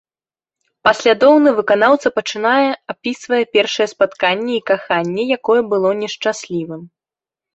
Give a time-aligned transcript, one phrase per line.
[0.87, 6.81] Паслядоўна выканаўца пачынае апісвае першае спатканне і каханне, якое было не шчаслівым.